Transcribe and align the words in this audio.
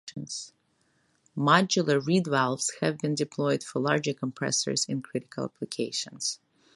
Modular 1.37 2.03
Reed 2.03 2.25
Valves 2.25 2.71
have 2.81 2.97
been 2.97 3.13
deployed 3.13 3.63
for 3.63 3.79
larger 3.79 4.15
compressors 4.15 4.85
in 4.85 5.03
critical 5.03 5.43
applications. 5.45 6.39